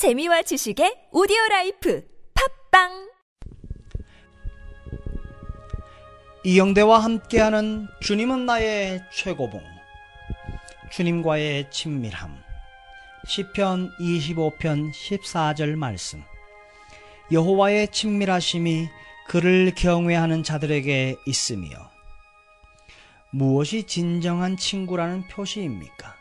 [0.00, 2.02] 재미와 지식의 오디오 라이프
[2.70, 3.10] 팟빵!
[6.42, 9.60] 이영대와 함께하는 주님은 나의 최고봉
[10.90, 12.34] 주님과의 친밀함.
[13.26, 16.22] 시편 25편 14절 말씀.
[17.30, 18.88] 여호와의 친밀하심이
[19.28, 21.68] 그를 경외하는 자들에게 있으며
[23.32, 26.16] 무엇이 진정한 친구라는 표시입니까?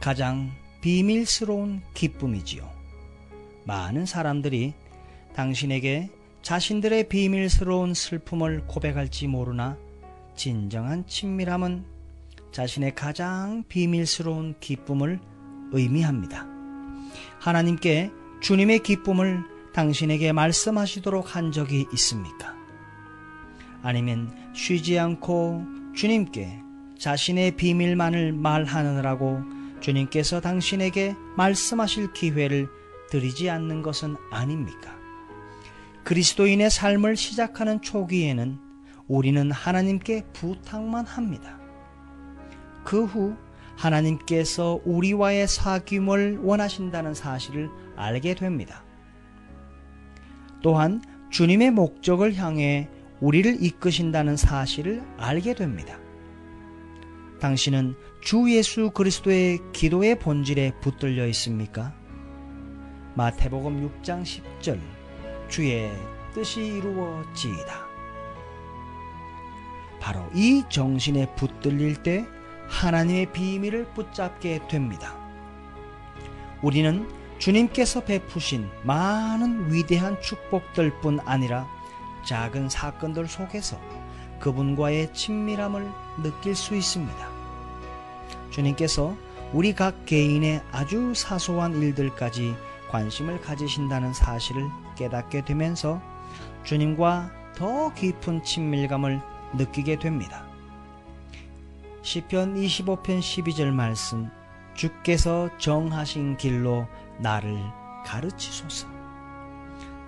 [0.00, 0.50] 가장
[0.86, 2.70] 비밀스러운 기쁨이지요.
[3.64, 4.72] 많은 사람들이
[5.34, 6.10] 당신에게
[6.42, 9.76] 자신들의 비밀스러운 슬픔을 고백할지 모르나
[10.36, 11.84] 진정한 친밀함은
[12.52, 15.18] 자신의 가장 비밀스러운 기쁨을
[15.72, 16.46] 의미합니다.
[17.40, 19.42] 하나님께 주님의 기쁨을
[19.74, 22.54] 당신에게 말씀하시도록 한 적이 있습니까?
[23.82, 25.66] 아니면 쉬지 않고
[25.96, 26.60] 주님께
[26.96, 32.68] 자신의 비밀만을 말하느라고 주님께서 당신에게 말씀하실 기회를
[33.10, 34.96] 드리지 않는 것은 아닙니까?
[36.04, 38.58] 그리스도인의 삶을 시작하는 초기에는
[39.08, 41.58] 우리는 하나님께 부탁만 합니다.
[42.84, 43.36] 그 후
[43.76, 48.82] 하나님께서 우리와의 사귐을 원하신다는 사실을 알게 됩니다.
[50.62, 52.88] 또한 주님의 목적을 향해
[53.20, 55.98] 우리를 이끄신다는 사실을 알게 됩니다.
[57.40, 61.94] 당신은 주 예수 그리스도의 기도의 본질에 붙들려 있습니까?
[63.14, 64.80] 마태복음 6장 10절
[65.48, 65.90] 주의
[66.34, 67.86] 뜻이 이루어지이다.
[70.00, 72.26] 바로 이 정신에 붙들릴 때
[72.68, 75.16] 하나님의 비밀을 붙잡게 됩니다.
[76.62, 81.66] 우리는 주님께서 베푸신 많은 위대한 축복들 뿐 아니라
[82.24, 83.78] 작은 사건들 속에서
[84.40, 85.90] 그분과의 친밀함을
[86.22, 87.28] 느낄 수 있습니다.
[88.50, 89.16] 주님께서
[89.52, 92.54] 우리 각 개인의 아주 사소한 일들까지
[92.90, 96.00] 관심을 가지신다는 사실을 깨닫게 되면서
[96.64, 99.20] 주님과 더 깊은 친밀감을
[99.54, 100.44] 느끼게 됩니다.
[102.02, 104.30] 시편 25편 12절 말씀
[104.74, 106.86] 주께서 정하신 길로
[107.18, 107.58] 나를
[108.04, 108.88] 가르치소서.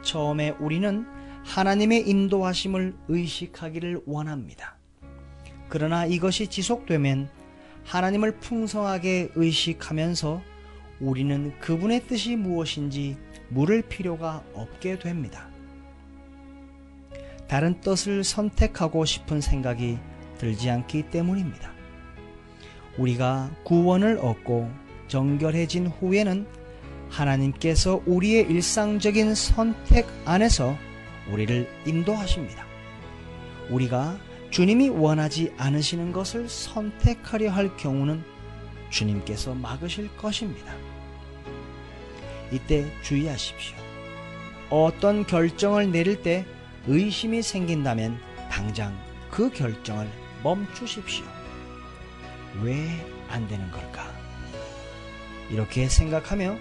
[0.03, 1.06] 처음에 우리는
[1.48, 4.76] 하나님의 인도하심을 의식하기를 원합니다.
[5.70, 7.31] 그러나 이것이 지속되면
[7.84, 10.42] 하나님을 풍성하게 의식하면서
[11.00, 13.16] 우리는 그분의 뜻이 무엇인지
[13.48, 15.48] 물을 필요가 없게 됩니다.
[17.48, 19.98] 다른 뜻을 선택하고 싶은 생각이
[20.37, 21.72] 들지 않기 때문입니다.
[22.98, 24.70] 우리가 구원을 얻고
[25.08, 26.47] 정결해진 후에는
[27.08, 30.76] 하나님께서 우리의 일상적인 선택 안에서
[31.31, 32.66] 우리를 인도하십니다.
[33.71, 34.19] 우리가
[34.50, 38.25] 주님이 원하지 않으시는 것을 선택하려 할 경우는
[38.91, 40.72] 주님께서 막으실 것입니다.
[42.50, 43.77] 이때 주의하십시오.
[44.71, 46.47] 어떤 결정을 내릴 때
[46.87, 48.19] 의심이 생긴다면
[48.50, 48.99] 당장
[49.31, 50.09] 그 결정을
[50.43, 51.25] 멈추십시오.
[52.62, 54.11] 왜 안 되는 걸까?
[55.50, 56.56] 이렇게 생각하며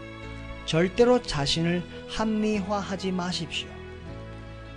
[0.66, 3.70] 절대로 자신을 합리화하지 마십시오.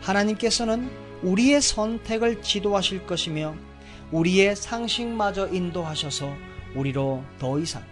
[0.01, 0.91] 하나님께서는
[1.23, 3.55] 우리의 선택을 지도하실 것이며
[4.11, 6.35] 우리의 상식마저 인도하셔서
[6.75, 7.83] 우리로 더 이상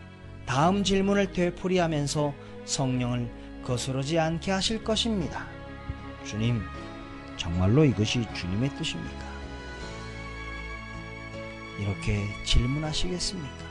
[0.47, 3.31] 다음 질문을 되풀이하면서 성령을
[3.65, 5.47] 거스르지 않게 하실 것입니다.
[6.25, 6.63] 주님,
[7.37, 9.29] 정말로 이것이 주님의 뜻입니까?
[11.79, 13.68] 이렇게 질문하시겠습니까?